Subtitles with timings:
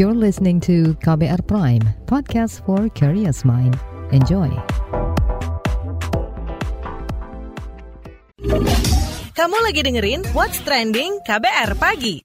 [0.00, 3.76] You're listening to KBR Prime, podcast for curious mind.
[4.16, 4.48] Enjoy.
[9.36, 12.24] Kamu lagi dengerin What's Trending KBR Pagi.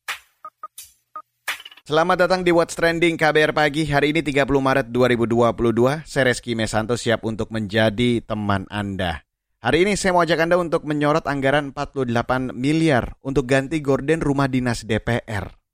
[1.83, 3.83] Selamat datang di What's Trending KBR Pagi.
[3.92, 6.07] Hari ini 30 Maret 2022.
[6.07, 9.28] Saya Reski Mesanto siap untuk menjadi teman Anda.
[9.60, 14.47] Hari ini saya mau ajak Anda untuk menyorot anggaran 48 miliar untuk ganti gorden rumah
[14.47, 15.65] dinas DPR.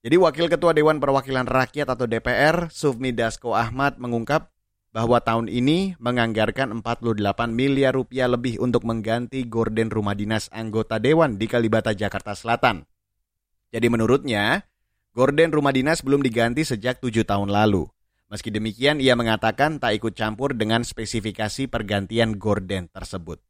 [0.00, 4.48] Jadi Wakil Ketua Dewan Perwakilan Rakyat atau DPR, Sufmi Dasko Ahmad mengungkap
[4.96, 7.20] bahwa tahun ini menganggarkan 48
[7.52, 12.88] miliar rupiah lebih untuk mengganti gorden rumah dinas anggota Dewan di Kalibata, Jakarta Selatan.
[13.76, 14.64] Jadi menurutnya,
[15.12, 17.84] gorden rumah dinas belum diganti sejak tujuh tahun lalu.
[18.32, 23.49] Meski demikian, ia mengatakan tak ikut campur dengan spesifikasi pergantian gorden tersebut.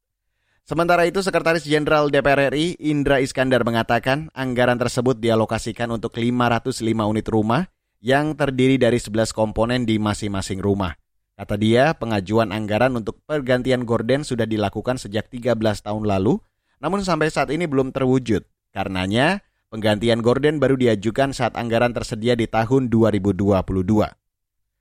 [0.70, 6.78] Sementara itu, Sekretaris Jenderal DPR RI Indra Iskandar mengatakan anggaran tersebut dialokasikan untuk 505
[7.10, 7.66] unit rumah
[7.98, 10.94] yang terdiri dari 11 komponen di masing-masing rumah.
[11.34, 16.38] Kata dia, pengajuan anggaran untuk pergantian gorden sudah dilakukan sejak 13 tahun lalu,
[16.78, 18.46] namun sampai saat ini belum terwujud.
[18.70, 19.42] Karenanya,
[19.74, 23.42] penggantian gorden baru diajukan saat anggaran tersedia di tahun 2022.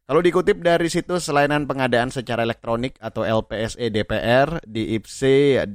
[0.09, 5.69] Kalau dikutip dari situs layanan pengadaan secara elektronik atau LPSE DPR di ipc.dpr.go.id,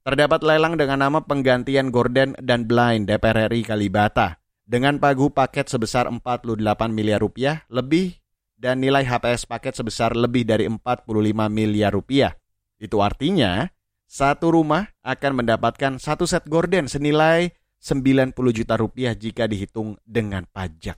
[0.00, 6.08] terdapat lelang dengan nama penggantian gorden dan blind DPR RI Kalibata dengan pagu paket sebesar
[6.08, 6.56] 48
[6.88, 8.16] miliar rupiah lebih
[8.56, 11.04] dan nilai HPS paket sebesar lebih dari 45
[11.52, 12.32] miliar rupiah.
[12.80, 13.68] Itu artinya
[14.08, 20.96] satu rumah akan mendapatkan satu set gorden senilai 90 juta rupiah jika dihitung dengan pajak.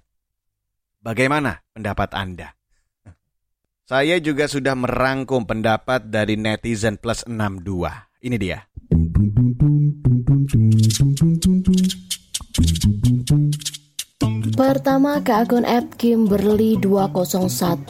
[1.01, 2.53] Bagaimana pendapat Anda?
[3.89, 8.21] Saya juga sudah merangkum pendapat dari netizen plus 62.
[8.21, 8.69] Ini dia.
[14.61, 17.89] Pertama ke akun app Kimberly 20101.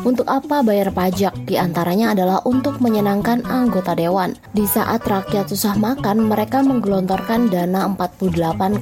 [0.00, 1.44] Untuk apa bayar pajak?
[1.44, 4.32] Di antaranya adalah untuk menyenangkan anggota dewan.
[4.56, 8.80] Di saat rakyat susah makan, mereka menggelontorkan dana 48,7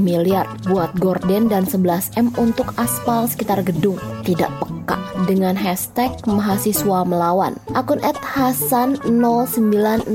[0.00, 4.00] miliar buat gorden dan 11 M untuk aspal sekitar gedung.
[4.24, 4.96] Tidak peka
[5.28, 7.52] dengan hashtag mahasiswa melawan.
[7.76, 10.08] Akun at Hasan 09072.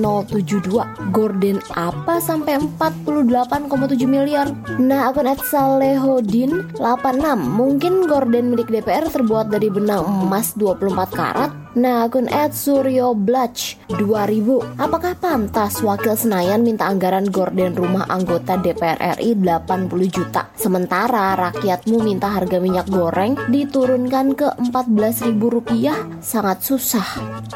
[1.14, 4.50] Gorden apa sampai 48,7 miliar?
[4.82, 7.20] Nah, akun at Salehodin 86
[7.60, 13.78] Mungkin gorden milik DPR terbuat dari benang emas 24 karat Nah, akun Ed Suryo Blach
[13.86, 14.82] 2000.
[14.82, 20.50] Apakah pantas Wakil Senayan minta anggaran gorden rumah anggota DPR RI 80 juta?
[20.58, 26.02] Sementara rakyatmu minta harga minyak goreng diturunkan ke 14 ribu rupiah?
[26.18, 27.06] Sangat susah.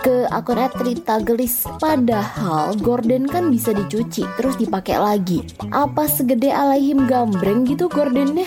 [0.05, 1.65] Ke akun Ed Rita Gelis.
[1.81, 5.41] Padahal gorden kan bisa dicuci terus dipakai lagi.
[5.73, 8.45] Apa segede alaihim gambreng gitu gordennya?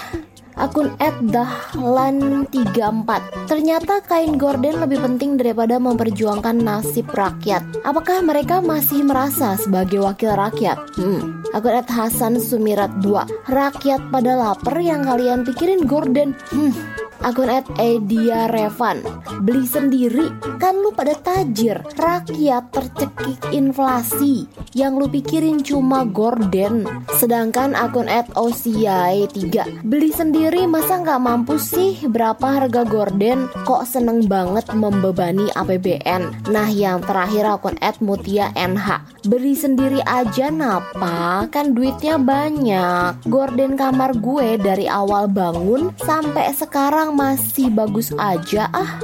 [0.59, 0.97] Akun
[1.31, 3.11] @dahlan34.
[3.47, 7.63] Ternyata kain gorden lebih penting daripada memperjuangkan nasib rakyat.
[7.87, 10.79] Apakah mereka masih merasa sebagai wakil rakyat?
[10.99, 11.47] Hmm.
[11.55, 13.27] Akun @hasan sumirat 2.
[13.51, 16.35] Rakyat pada lapar yang kalian pikirin gorden.
[16.51, 19.05] Hmm akun at Edia Revan.
[19.45, 21.85] Beli sendiri, kan lu pada tajir.
[21.95, 24.49] Rakyat tercekik inflasi.
[24.75, 26.83] Yang lu pikirin cuma gorden
[27.15, 33.87] Sedangkan akun at Osiai 3 Beli sendiri masa nggak mampu sih berapa harga gorden Kok
[33.87, 41.49] seneng banget membebani APBN Nah yang terakhir akun at Mutia NH Beli sendiri aja napa?
[41.49, 43.25] Kan duitnya banyak.
[43.25, 49.03] Gorden kamar gue dari awal bangun sampai sekarang masih bagus aja ah.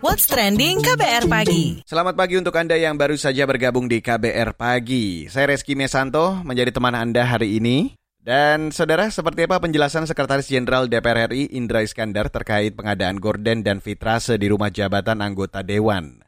[0.00, 1.82] What's trending KBR pagi?
[1.84, 5.26] Selamat pagi untuk Anda yang baru saja bergabung di KBR pagi.
[5.26, 7.98] Saya Reski Mesanto menjadi teman Anda hari ini.
[8.24, 13.84] Dan saudara, seperti apa penjelasan Sekretaris Jenderal DPR RI Indra Iskandar terkait pengadaan gorden dan
[13.84, 16.23] fitrase di rumah jabatan anggota Dewan?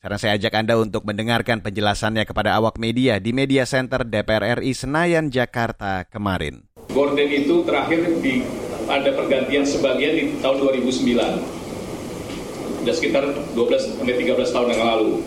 [0.00, 4.72] Sekarang saya ajak Anda untuk mendengarkan penjelasannya kepada awak media di Media Center DPR RI
[4.72, 6.64] Senayan, Jakarta kemarin.
[6.88, 8.40] Gorden itu terakhir di
[8.88, 10.56] ada pergantian sebagian di tahun
[10.88, 12.80] 2009.
[12.80, 15.20] Sudah sekitar 12 sampai 13 tahun yang lalu.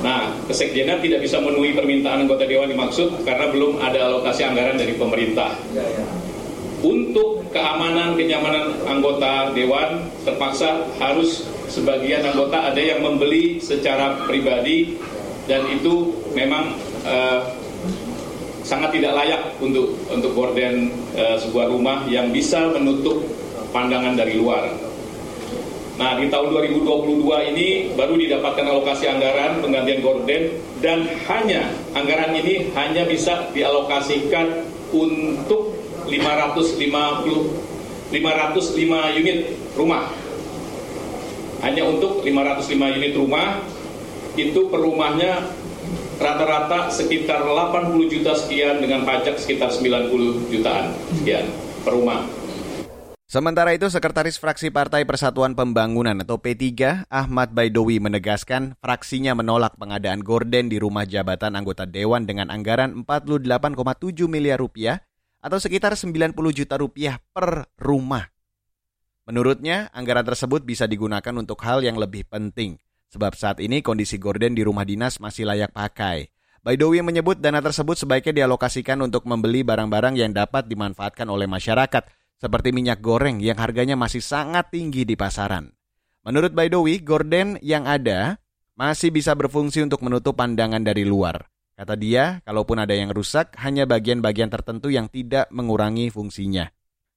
[0.00, 4.96] Nah, kesekjenan tidak bisa memenuhi permintaan anggota dewan dimaksud karena belum ada alokasi anggaran dari
[4.96, 5.60] pemerintah.
[6.80, 14.94] Untuk keamanan kenyamanan anggota dewan terpaksa harus sebagian anggota ada yang membeli secara pribadi
[15.50, 17.42] dan itu memang uh,
[18.62, 23.26] sangat tidak layak untuk untuk gorden uh, sebuah rumah yang bisa menutup
[23.74, 24.70] pandangan dari luar.
[25.94, 32.74] Nah, di tahun 2022 ini baru didapatkan alokasi anggaran penggantian gorden dan hanya anggaran ini
[32.74, 35.78] hanya bisa dialokasikan untuk
[36.10, 40.10] 550 505 unit rumah.
[41.64, 43.64] Hanya untuk 505 unit rumah
[44.36, 45.48] itu per rumahnya
[46.20, 51.48] rata-rata sekitar 80 juta sekian dengan pajak sekitar 90 jutaan sekian
[51.80, 52.28] per rumah.
[53.24, 60.20] Sementara itu, Sekretaris Fraksi Partai Persatuan Pembangunan atau P3, Ahmad Baidowi menegaskan fraksinya menolak pengadaan
[60.20, 65.00] gorden di rumah jabatan anggota Dewan dengan anggaran 48,7 miliar rupiah
[65.40, 68.33] atau sekitar 90 juta rupiah per rumah.
[69.24, 72.76] Menurutnya, anggaran tersebut bisa digunakan untuk hal yang lebih penting,
[73.08, 76.28] sebab saat ini kondisi gorden di rumah dinas masih layak pakai.
[76.64, 82.04] Baidowi menyebut dana tersebut sebaiknya dialokasikan untuk membeli barang-barang yang dapat dimanfaatkan oleh masyarakat,
[82.36, 85.72] seperti minyak goreng yang harganya masih sangat tinggi di pasaran.
[86.24, 88.40] Menurut Baidowi, gorden yang ada
[88.76, 91.48] masih bisa berfungsi untuk menutup pandangan dari luar.
[91.76, 96.68] Kata dia, kalaupun ada yang rusak, hanya bagian-bagian tertentu yang tidak mengurangi fungsinya.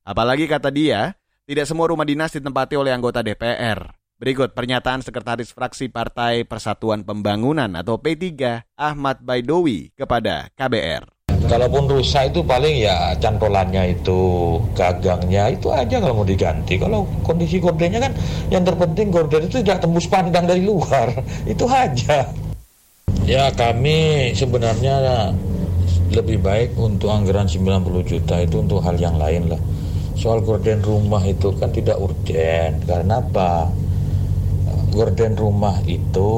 [0.08, 1.16] Apalagi kata dia,
[1.48, 3.96] tidak semua rumah dinas ditempati oleh anggota DPR.
[4.20, 8.36] Berikut pernyataan Sekretaris Fraksi Partai Persatuan Pembangunan atau P3
[8.76, 11.08] Ahmad Baidowi kepada KBR.
[11.48, 14.20] Kalaupun rusak itu paling ya cantolannya itu
[14.76, 16.76] gagangnya itu aja kalau mau diganti.
[16.76, 18.12] Kalau kondisi gordennya kan
[18.52, 21.16] yang terpenting gorden itu tidak tembus pandang dari luar.
[21.54, 22.28] Itu aja.
[23.24, 25.32] Ya kami sebenarnya
[26.12, 29.62] lebih baik untuk anggaran 90 juta itu untuk hal yang lain lah.
[30.18, 32.82] Soal gorden rumah itu kan tidak urgen.
[32.90, 33.70] Karena apa?
[34.90, 36.34] Gorden rumah itu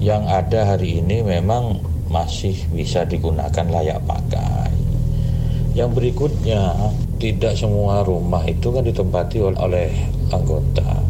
[0.00, 1.76] yang ada hari ini memang
[2.08, 4.72] masih bisa digunakan layak pakai.
[5.76, 6.72] Yang berikutnya,
[7.20, 9.92] tidak semua rumah itu kan ditempati oleh
[10.32, 11.04] anggota.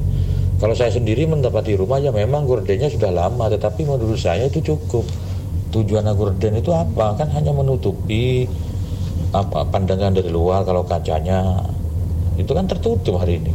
[0.59, 5.07] Kalau saya sendiri mendapati rumah ya memang gordennya sudah lama, tetapi menurut saya itu cukup.
[5.71, 7.15] Tujuan gorden itu apa?
[7.15, 8.51] Kan hanya menutupi
[9.35, 11.63] apa pandangan dari luar kalau kacanya
[12.37, 13.55] itu kan tertutup hari ini,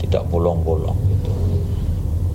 [0.00, 1.32] tidak bolong-bolong gitu.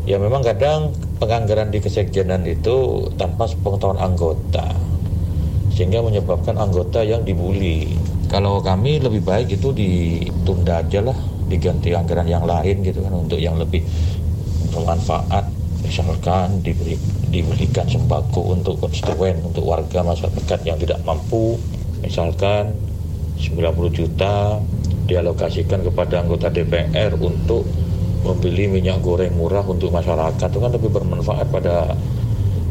[0.05, 0.91] Ya memang kadang
[1.21, 4.73] penganggaran di kesekjenan itu tanpa pengetahuan anggota
[5.71, 7.95] sehingga menyebabkan anggota yang dibully.
[8.27, 11.17] Kalau kami lebih baik itu ditunda aja lah
[11.51, 13.83] diganti anggaran yang lain gitu kan untuk yang lebih
[14.71, 15.47] bermanfaat.
[15.81, 16.95] Misalkan diberi
[17.31, 21.55] diberikan sembako untuk konstituen untuk warga masyarakat yang tidak mampu
[22.01, 22.75] misalkan
[23.37, 24.57] 90 juta
[25.09, 27.65] dialokasikan kepada anggota DPR untuk
[28.21, 31.97] membeli minyak goreng murah untuk masyarakat itu kan lebih bermanfaat pada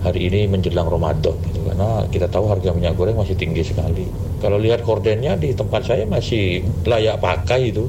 [0.01, 4.09] hari ini menjelang Ramadan gitu karena kita tahu harga minyak goreng masih tinggi sekali.
[4.41, 7.85] Kalau lihat kordennya di tempat saya masih layak pakai itu.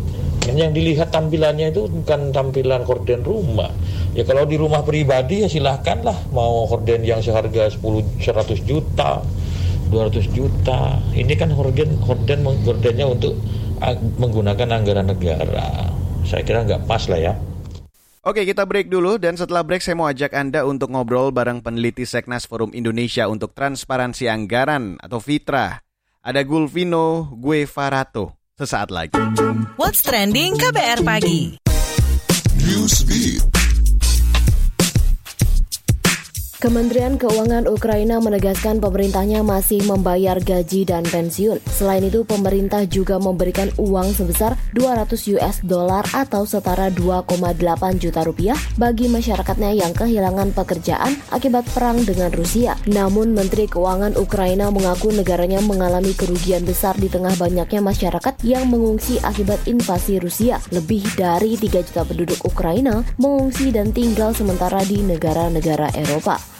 [0.51, 3.69] Yang dilihat tampilannya itu bukan tampilan korden rumah.
[4.17, 9.21] Ya kalau di rumah pribadi ya silahkanlah mau korden yang seharga 10 100 juta,
[9.91, 10.97] 200 juta.
[11.11, 13.35] Ini kan korden korden kordennya untuk
[14.17, 15.91] menggunakan anggaran negara.
[16.23, 17.33] Saya kira nggak pas lah ya.
[18.21, 22.05] Oke, kita break dulu dan setelah break saya mau ajak Anda untuk ngobrol bareng peneliti
[22.05, 25.81] Seknas Forum Indonesia untuk Transparansi Anggaran atau FITRA.
[26.21, 29.17] Ada Gulvino Guevarato sesaat lagi.
[29.73, 31.57] What's trending KBR pagi?
[32.61, 33.70] Newsbeat.
[36.61, 41.57] Kementerian Keuangan Ukraina menegaskan pemerintahnya masih membayar gaji dan pensiun.
[41.65, 45.09] Selain itu, pemerintah juga memberikan uang sebesar 200
[45.41, 52.29] US dollar atau setara 2,8 juta rupiah bagi masyarakatnya yang kehilangan pekerjaan akibat perang dengan
[52.29, 52.77] Rusia.
[52.85, 59.17] Namun, Menteri Keuangan Ukraina mengaku negaranya mengalami kerugian besar di tengah banyaknya masyarakat yang mengungsi
[59.25, 60.61] akibat invasi Rusia.
[60.69, 66.50] Lebih dari 3 juta penduduk Ukraina mengungsi dan tinggal sementara di negara-negara Eropa.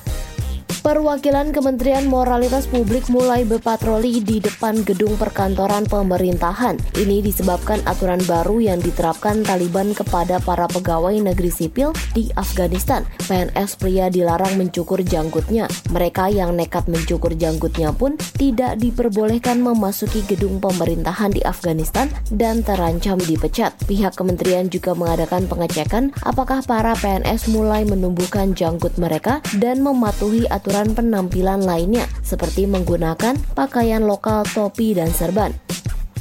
[0.82, 6.74] Perwakilan Kementerian Moralitas Publik mulai berpatroli di depan gedung perkantoran pemerintahan.
[6.98, 13.06] Ini disebabkan aturan baru yang diterapkan Taliban kepada para pegawai negeri sipil di Afghanistan.
[13.30, 15.70] PNS pria dilarang mencukur janggutnya.
[15.94, 23.22] Mereka yang nekat mencukur janggutnya pun tidak diperbolehkan memasuki gedung pemerintahan di Afghanistan dan terancam
[23.22, 23.78] dipecat.
[23.86, 30.71] Pihak kementerian juga mengadakan pengecekan apakah para PNS mulai menumbuhkan janggut mereka dan mematuhi aturan
[30.72, 35.52] aturan penampilan lainnya seperti menggunakan pakaian lokal, topi, dan serban.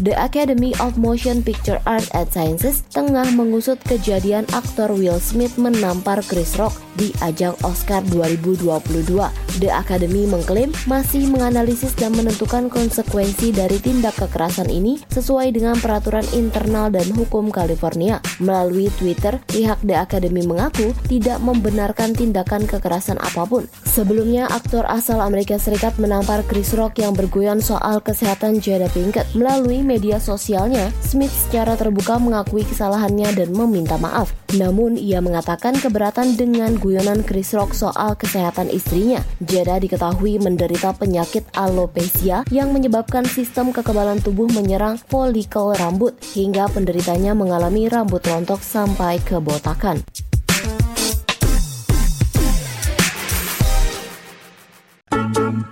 [0.01, 6.25] The Academy of Motion Picture Art and Sciences tengah mengusut kejadian aktor Will Smith menampar
[6.25, 9.13] Chris Rock di ajang Oscar 2022.
[9.61, 16.25] The Academy mengklaim masih menganalisis dan menentukan konsekuensi dari tindak kekerasan ini sesuai dengan peraturan
[16.33, 18.25] internal dan hukum California.
[18.41, 23.69] Melalui Twitter, pihak The Academy mengaku tidak membenarkan tindakan kekerasan apa pun.
[23.85, 29.29] Sebelumnya, aktor asal Amerika Serikat menampar Chris Rock yang berguyon soal kesehatan Jada Pinkett.
[29.37, 34.31] Melalui media sosialnya, Smith secara terbuka mengakui kesalahannya dan meminta maaf.
[34.55, 39.19] Namun, ia mengatakan keberatan dengan guyonan Chris Rock soal kesehatan istrinya.
[39.43, 47.35] Jada diketahui menderita penyakit alopecia yang menyebabkan sistem kekebalan tubuh menyerang folikel rambut hingga penderitanya
[47.35, 49.99] mengalami rambut rontok sampai kebotakan.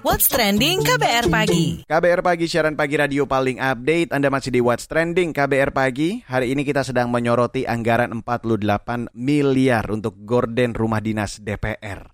[0.08, 1.84] What's Trending KBR Pagi.
[1.84, 4.08] KBR Pagi, siaran pagi radio paling update.
[4.08, 6.24] Anda masih di What's Trending KBR Pagi.
[6.24, 12.08] Hari ini kita sedang menyoroti anggaran 48 miliar untuk gorden rumah dinas DPR.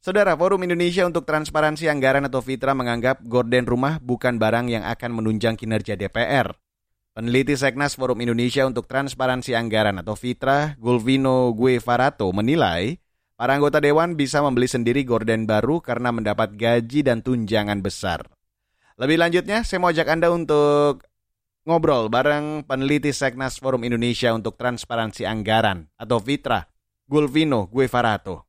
[0.00, 5.20] Saudara, Forum Indonesia untuk Transparansi Anggaran atau FITRA menganggap gorden rumah bukan barang yang akan
[5.20, 6.56] menunjang kinerja DPR.
[7.12, 12.96] Peneliti Seknas Forum Indonesia untuk Transparansi Anggaran atau FITRA, Gulvino Guevarato menilai
[13.36, 18.24] Para anggota dewan bisa membeli sendiri gorden baru karena mendapat gaji dan tunjangan besar.
[18.96, 21.04] Lebih lanjutnya, saya mau ajak Anda untuk
[21.68, 26.64] ngobrol bareng peneliti Seknas Forum Indonesia untuk Transparansi Anggaran atau Fitra,
[27.04, 28.48] Gulvino Guevarato.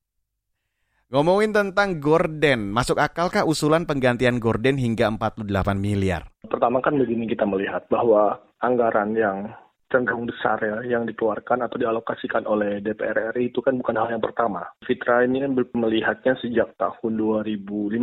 [1.12, 6.32] Ngomongin tentang gorden, masuk akalkah usulan penggantian gorden hingga 48 miliar?
[6.48, 9.52] Pertama kan begini kita melihat bahwa anggaran yang
[9.92, 14.24] cenderung besar ya yang dikeluarkan atau dialokasikan oleh DPR RI itu kan bukan hal yang
[14.24, 14.68] pertama.
[14.84, 15.44] Fitra ini
[15.76, 17.98] melihatnya sejak tahun 2015,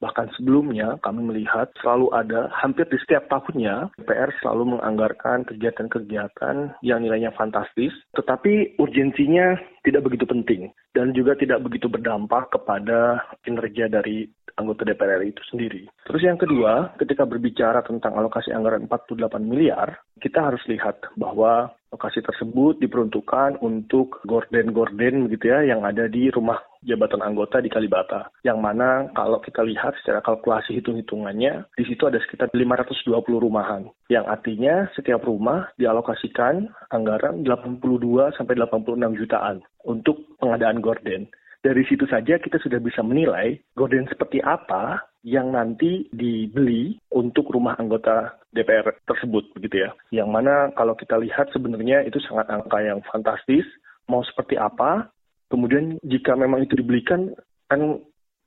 [0.00, 6.98] bahkan sebelumnya kami melihat selalu ada hampir di setiap tahunnya DPR selalu menganggarkan kegiatan-kegiatan yang
[7.00, 9.56] nilainya fantastis, tetapi urgensinya
[9.86, 14.26] tidak begitu penting dan juga tidak begitu berdampak kepada kinerja dari
[14.58, 15.82] anggota DPR RI itu sendiri.
[16.08, 22.22] Terus yang kedua, ketika berbicara tentang alokasi anggaran 48 miliar, kita harus lihat bahwa lokasi
[22.22, 28.30] tersebut diperuntukkan untuk gorden-gorden gitu ya yang ada di rumah jabatan anggota di Kalibata.
[28.46, 33.10] Yang mana kalau kita lihat secara kalkulasi hitung-hitungannya, di situ ada sekitar 520
[33.42, 33.90] rumahan.
[34.06, 41.26] Yang artinya setiap rumah dialokasikan anggaran 82 sampai 86 jutaan untuk pengadaan gorden
[41.66, 47.74] dari situ saja kita sudah bisa menilai gorden seperti apa yang nanti dibeli untuk rumah
[47.82, 49.90] anggota DPR tersebut begitu ya.
[50.22, 53.66] Yang mana kalau kita lihat sebenarnya itu sangat angka yang fantastis.
[54.06, 55.10] Mau seperti apa?
[55.50, 57.34] Kemudian jika memang itu dibelikan
[57.66, 57.98] kan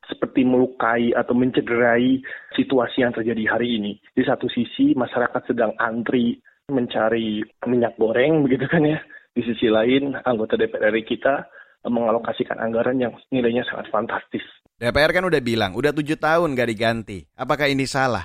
[0.07, 2.23] seperti melukai atau mencederai
[2.55, 3.99] situasi yang terjadi hari ini.
[4.15, 6.39] Di satu sisi masyarakat sedang antri
[6.71, 9.03] mencari minyak goreng begitu kan ya.
[9.35, 11.43] Di sisi lain anggota DPR kita
[11.83, 14.43] mengalokasikan anggaran yang nilainya sangat fantastis.
[14.79, 17.27] DPR kan udah bilang, udah tujuh tahun gak diganti.
[17.35, 18.23] Apakah ini salah?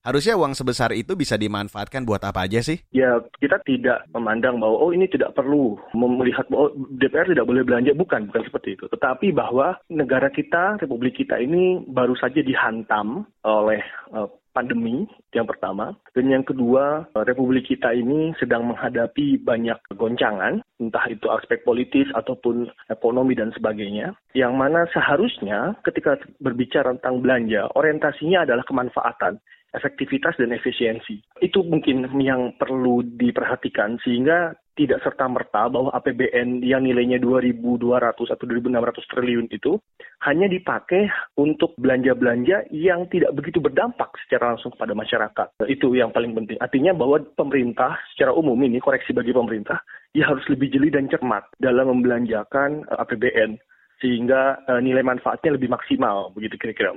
[0.00, 2.80] Harusnya uang sebesar itu bisa dimanfaatkan buat apa aja sih?
[2.88, 7.92] Ya, kita tidak memandang bahwa oh ini tidak perlu melihat bahwa DPR tidak boleh belanja,
[7.92, 8.88] bukan, bukan seperti itu.
[8.88, 13.84] Tetapi bahwa negara kita, republik kita ini baru saja dihantam oleh
[14.16, 21.06] uh, pandemi yang pertama dan yang kedua republik kita ini sedang menghadapi banyak goncangan entah
[21.06, 28.42] itu aspek politis ataupun ekonomi dan sebagainya yang mana seharusnya ketika berbicara tentang belanja orientasinya
[28.42, 29.38] adalah kemanfaatan
[29.74, 31.22] efektivitas dan efisiensi.
[31.38, 39.12] Itu mungkin yang perlu diperhatikan sehingga tidak serta-merta bahwa APBN yang nilainya 2.200 atau 2.600
[39.12, 39.76] triliun itu
[40.24, 45.48] hanya dipakai untuk belanja-belanja yang tidak begitu berdampak secara langsung kepada masyarakat.
[45.68, 46.56] Itu yang paling penting.
[46.64, 49.76] Artinya bahwa pemerintah secara umum ini koreksi bagi pemerintah
[50.16, 53.60] ya harus lebih jeli dan cermat dalam membelanjakan APBN
[54.00, 56.96] sehingga uh, nilai manfaatnya lebih maksimal begitu kira-kira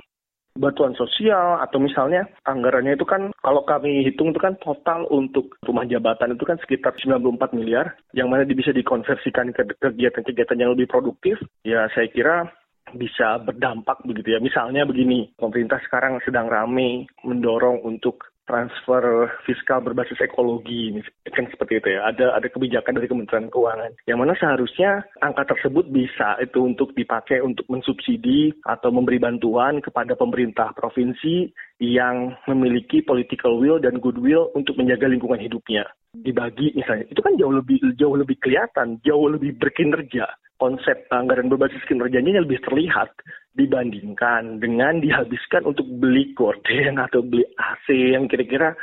[0.54, 5.82] bantuan sosial atau misalnya anggarannya itu kan kalau kami hitung itu kan total untuk rumah
[5.82, 11.42] jabatan itu kan sekitar 94 miliar yang mana bisa dikonversikan ke kegiatan-kegiatan yang lebih produktif
[11.66, 12.46] ya saya kira
[12.94, 14.40] bisa berdampak begitu ya.
[14.44, 21.00] Misalnya begini, pemerintah sekarang sedang ramai mendorong untuk transfer fiskal berbasis ekologi
[21.34, 22.06] kan seperti itu ya.
[22.08, 23.92] Ada ada kebijakan dari Kementerian Keuangan.
[24.06, 30.14] Yang mana seharusnya angka tersebut bisa itu untuk dipakai untuk mensubsidi atau memberi bantuan kepada
[30.14, 31.50] pemerintah provinsi
[31.82, 35.88] yang memiliki political will dan goodwill untuk menjaga lingkungan hidupnya.
[36.14, 40.30] Dibagi misalnya itu kan jauh lebih jauh lebih kelihatan jauh lebih berkinerja.
[40.54, 43.10] Konsep anggaran berbasis kinerjanya lebih terlihat
[43.54, 48.74] dibandingkan dengan dihabiskan untuk beli gorden atau beli AC yang kira-kira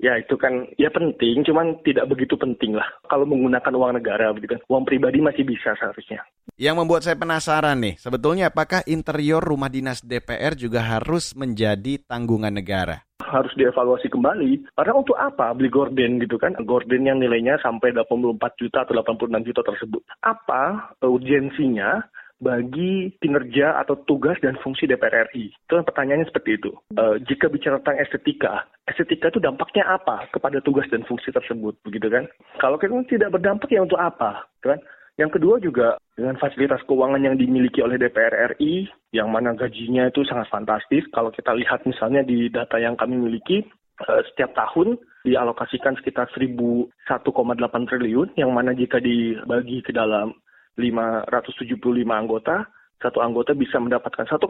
[0.00, 4.56] Ya itu kan ya penting, cuman tidak begitu penting lah kalau menggunakan uang negara begitu
[4.56, 4.64] kan.
[4.72, 6.24] Uang pribadi masih bisa seharusnya.
[6.56, 12.56] Yang membuat saya penasaran nih, sebetulnya apakah interior rumah dinas DPR juga harus menjadi tanggungan
[12.56, 13.04] negara?
[13.30, 14.74] harus dievaluasi kembali.
[14.74, 16.56] Karena untuk apa beli gorden gitu kan?
[16.66, 20.02] Gorden yang nilainya sampai 84 juta atau 86 juta tersebut.
[20.26, 22.02] Apa urgensinya
[22.40, 25.52] bagi kinerja atau tugas dan fungsi DPR RI?
[25.52, 26.72] Itu pertanyaannya seperti itu.
[26.96, 32.08] Uh, jika bicara tentang estetika, estetika itu dampaknya apa kepada tugas dan fungsi tersebut, begitu
[32.08, 32.24] kan?
[32.58, 34.80] Kalau kita tidak berdampak ya untuk apa, gitu kan?
[35.20, 40.24] Yang kedua juga dengan fasilitas keuangan yang dimiliki oleh DPR RI, yang mana gajinya itu
[40.24, 41.04] sangat fantastis.
[41.12, 43.60] Kalau kita lihat misalnya di data yang kami miliki,
[44.00, 44.96] eh, setiap tahun
[45.28, 50.32] dialokasikan sekitar 1.1,8 triliun, yang mana jika dibagi ke dalam
[50.80, 51.76] 575
[52.08, 52.64] anggota,
[53.00, 54.40] satu anggota bisa mendapatkan 1,8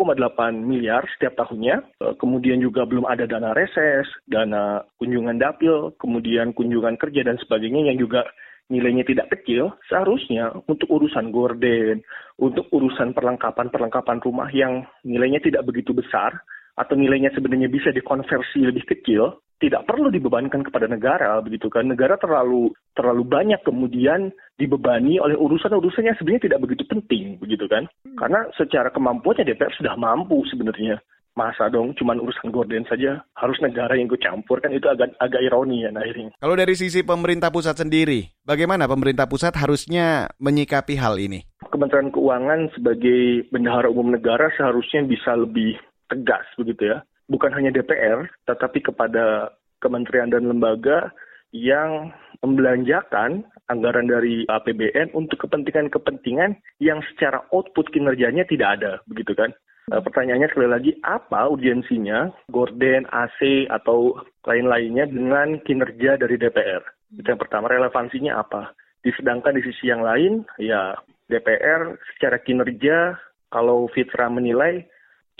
[0.59, 1.83] miliar setiap tahunnya.
[2.03, 7.95] Eh, kemudian juga belum ada dana reses, dana kunjungan dapil, kemudian kunjungan kerja dan sebagainya
[7.95, 8.27] yang juga
[8.71, 12.07] nilainya tidak kecil, seharusnya untuk urusan gorden,
[12.39, 16.39] untuk urusan perlengkapan-perlengkapan rumah yang nilainya tidak begitu besar,
[16.81, 21.85] atau nilainya sebenarnya bisa dikonversi lebih kecil, tidak perlu dibebankan kepada negara, begitu kan?
[21.85, 27.85] Negara terlalu terlalu banyak kemudian dibebani oleh urusan-urusan yang sebenarnya tidak begitu penting, begitu kan?
[28.17, 30.97] Karena secara kemampuannya DPR sudah mampu sebenarnya
[31.39, 35.41] masa dong cuman urusan gorden saja harus negara yang ikut campur kan itu agak agak
[35.41, 36.35] ironi ya akhirnya.
[36.43, 41.47] Kalau dari sisi pemerintah pusat sendiri, bagaimana pemerintah pusat harusnya menyikapi hal ini?
[41.71, 45.79] Kementerian Keuangan sebagai bendahara umum negara seharusnya bisa lebih
[46.11, 46.99] tegas begitu ya.
[47.31, 51.15] Bukan hanya DPR, tetapi kepada kementerian dan lembaga
[51.55, 52.11] yang
[52.43, 59.51] membelanjakan anggaran dari APBN untuk kepentingan-kepentingan yang secara output kinerjanya tidak ada, begitu kan?
[59.91, 66.83] Uh, pertanyaannya sekali lagi, apa urgensinya gorden, AC, atau lain-lainnya dengan kinerja dari DPR?
[67.19, 68.71] Itu yang pertama, relevansinya apa?
[69.03, 70.95] Disedangkan di sisi yang lain, ya
[71.27, 73.19] DPR secara kinerja,
[73.51, 74.87] kalau Fitra menilai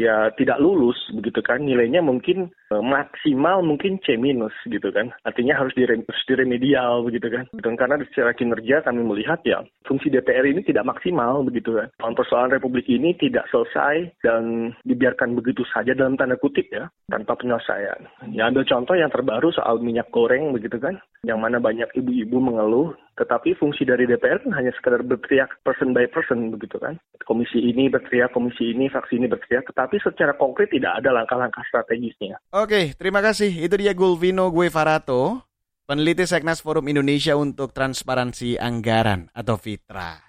[0.01, 1.61] ya tidak lulus begitu kan.
[1.61, 2.49] Nilainya mungkin
[2.79, 5.11] maksimal mungkin C minus gitu kan.
[5.27, 7.51] Artinya harus, dire, harus diremedial begitu kan.
[7.59, 11.91] Dan karena secara kinerja kami melihat ya fungsi DPR ini tidak maksimal begitu kan.
[11.99, 18.07] Persoalan Republik ini tidak selesai dan dibiarkan begitu saja dalam tanda kutip ya tanpa penyelesaian.
[18.31, 22.95] Ya ambil contoh yang terbaru soal minyak goreng begitu kan yang mana banyak ibu-ibu mengeluh.
[23.21, 26.97] Tetapi fungsi dari DPR hanya sekedar berteriak person by person begitu kan.
[27.29, 32.41] Komisi ini berteriak, komisi ini, fraksi ini berteriak, tetapi secara konkret tidak ada langkah-langkah strategisnya.
[32.61, 33.49] Oke, terima kasih.
[33.57, 35.49] Itu dia Gulvino Guevarato,
[35.89, 40.29] peneliti Seknas Forum Indonesia untuk Transparansi Anggaran atau FITRA.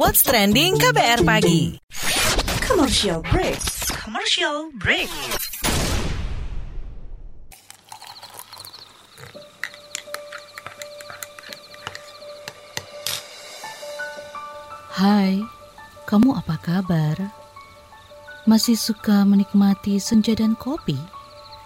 [0.00, 1.76] What's trending KBR pagi?
[2.64, 3.60] Commercial break.
[3.92, 5.12] Commercial break.
[14.96, 15.44] Hai,
[16.08, 17.20] kamu apa kabar?
[18.48, 21.19] Masih suka menikmati senja dan kopi?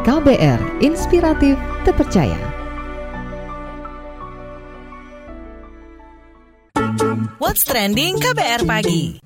[0.00, 2.40] KBR Inspiratif Terpercaya.
[7.36, 9.20] What's trending KBR pagi?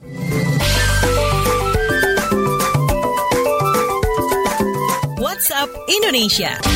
[5.22, 6.73] WhatsApp Indonesia.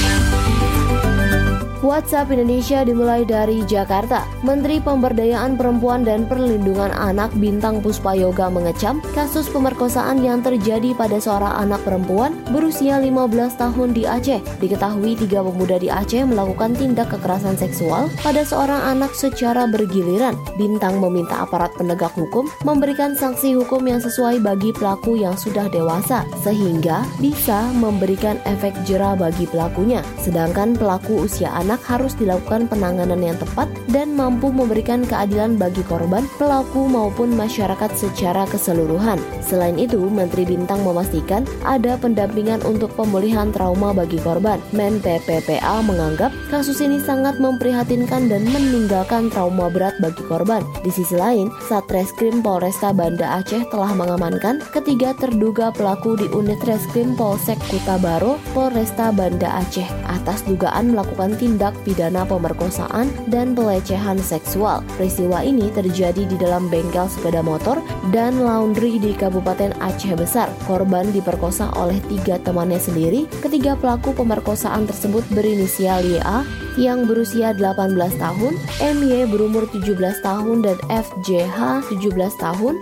[1.79, 4.27] WhatsApp Indonesia dimulai dari Jakarta.
[4.43, 11.55] Menteri Pemberdayaan Perempuan dan Perlindungan Anak Bintang Puspayoga mengecam kasus pemerkosaan yang terjadi pada seorang
[11.55, 14.43] anak perempuan berusia 15 tahun di Aceh.
[14.59, 20.35] Diketahui tiga pemuda di Aceh melakukan tindak kekerasan seksual pada seorang anak secara bergiliran.
[20.59, 26.27] Bintang meminta aparat penegak hukum memberikan sanksi hukum yang sesuai bagi pelaku yang sudah dewasa
[26.43, 30.03] sehingga bisa memberikan efek jerah bagi pelakunya.
[30.19, 35.85] Sedangkan pelaku usia anak anak harus dilakukan penanganan yang tepat dan mampu memberikan keadilan bagi
[35.85, 39.21] korban, pelaku maupun masyarakat secara keseluruhan.
[39.45, 44.57] Selain itu, Menteri Bintang memastikan ada pendampingan untuk pemulihan trauma bagi korban.
[44.73, 50.65] Men PPPA menganggap kasus ini sangat memprihatinkan dan meninggalkan trauma berat bagi korban.
[50.81, 57.13] Di sisi lain, Satreskrim Polresta Banda Aceh telah mengamankan ketiga terduga pelaku di unit Reskrim
[57.13, 64.79] Polsek Kuta Baro, Polresta Banda Aceh atas dugaan melakukan tindak pidana pemerkosaan dan pelecehan seksual.
[64.95, 67.83] Peristiwa ini terjadi di dalam bengkel sepeda motor
[68.15, 70.47] dan laundry di Kabupaten Aceh Besar.
[70.71, 73.27] Korban diperkosa oleh tiga temannya sendiri.
[73.43, 76.47] Ketiga pelaku pemerkosaan tersebut berinisial YA
[76.79, 82.79] yang berusia 18 tahun, MY berumur 17 tahun dan FJH 17 tahun.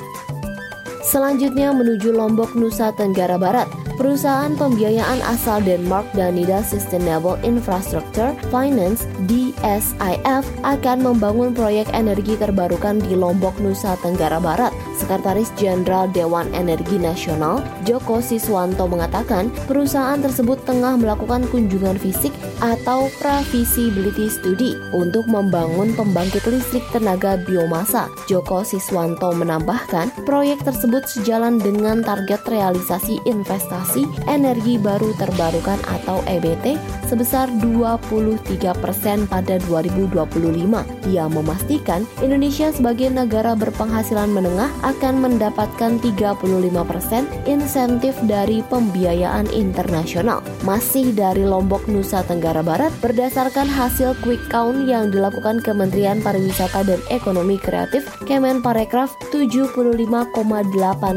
[1.01, 3.86] Selanjutnya menuju Lombok, Nusa Tenggara Barat.
[3.97, 13.17] Perusahaan pembiayaan asal Denmark Danida Sustainable Infrastructure Finance DSIF akan membangun proyek energi terbarukan di
[13.17, 14.77] Lombok, Nusa Tenggara Barat.
[14.97, 22.33] Sekretaris Jenderal Dewan Energi Nasional Joko Siswanto mengatakan perusahaan tersebut tengah melakukan kunjungan fisik
[22.65, 28.09] atau pra-feasibility study untuk membangun pembangkit listrik tenaga biomasa.
[28.27, 36.81] Joko Siswanto menambahkan proyek tersebut sejalan dengan target realisasi investasi energi baru terbarukan atau EBT
[37.07, 40.17] sebesar 23 persen pada 2025.
[41.07, 46.46] Dia memastikan Indonesia sebagai negara berpenghasilan menengah akan mendapatkan 35
[46.87, 50.38] persen insentif dari pembiayaan internasional.
[50.62, 57.03] Masih dari Lombok, Nusa Tenggara Barat, berdasarkan hasil quick count yang dilakukan Kementerian Pariwisata dan
[57.11, 59.75] Ekonomi Kreatif Kemenparekraf, 75,8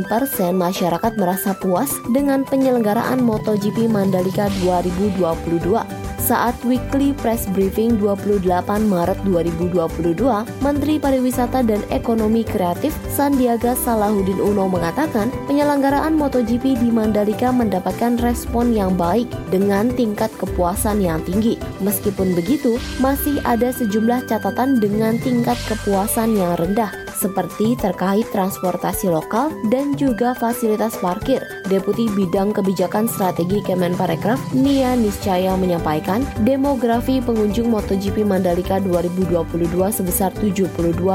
[0.09, 5.98] persen masyarakat merasa puas dengan penyelenggaraan MotoGP Mandalika 2022.
[6.29, 8.45] Saat weekly press briefing 28
[8.85, 10.13] Maret 2022,
[10.61, 18.77] Menteri Pariwisata dan Ekonomi Kreatif Sandiaga Salahuddin Uno mengatakan penyelenggaraan MotoGP di Mandalika mendapatkan respon
[18.77, 21.57] yang baik dengan tingkat kepuasan yang tinggi.
[21.81, 29.51] Meskipun begitu, masih ada sejumlah catatan dengan tingkat kepuasan yang rendah seperti terkait transportasi lokal
[29.67, 31.43] dan juga fasilitas parkir.
[31.67, 41.11] Deputi Bidang Kebijakan Strategi Kemenparekraf Nia Niscaya menyampaikan demografi pengunjung MotoGP Mandalika 2022 sebesar 72,98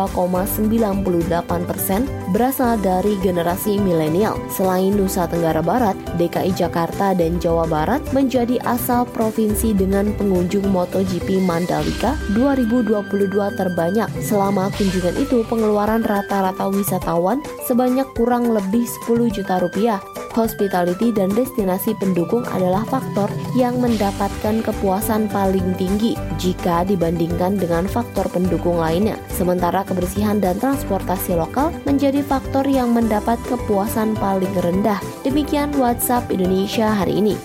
[1.64, 4.36] persen berasal dari generasi milenial.
[4.50, 11.38] Selain Nusa Tenggara Barat, DKI Jakarta dan Jawa Barat menjadi asal provinsi dengan pengunjung MotoGP
[11.46, 14.10] Mandalika 2022 terbanyak.
[14.18, 20.00] Selama kunjungan itu pengeluaran rata-rata wisatawan sebanyak kurang lebih 10 juta rupiah.
[20.34, 28.26] Hospitality dan destinasi pendukung adalah faktor yang mendapatkan kepuasan paling tinggi jika dibandingkan dengan faktor
[28.26, 29.14] pendukung lainnya.
[29.30, 34.98] Sementara kebersihan dan transportasi lokal menjadi faktor yang mendapat kepuasan paling rendah.
[35.22, 37.38] Demikian WhatsApp Indonesia hari ini.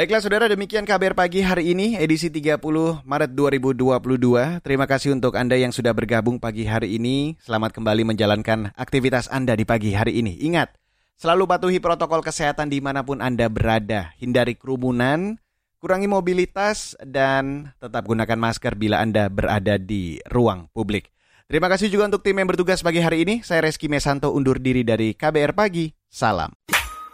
[0.00, 2.56] Baiklah saudara, demikian kabar pagi hari ini, edisi 30
[3.04, 4.64] Maret 2022.
[4.64, 7.36] Terima kasih untuk Anda yang sudah bergabung pagi hari ini.
[7.36, 10.40] Selamat kembali menjalankan aktivitas Anda di pagi hari ini.
[10.40, 10.72] Ingat,
[11.20, 14.16] selalu patuhi protokol kesehatan di mana pun Anda berada.
[14.16, 15.36] Hindari kerumunan,
[15.84, 21.12] kurangi mobilitas, dan tetap gunakan masker bila Anda berada di ruang publik.
[21.44, 23.44] Terima kasih juga untuk tim yang bertugas pagi hari ini.
[23.44, 25.92] Saya Reski Mesanto undur diri dari KBR Pagi.
[26.08, 26.56] Salam.